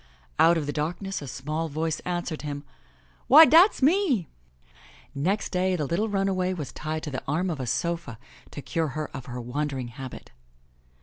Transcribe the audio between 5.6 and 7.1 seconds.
the little runaway was tied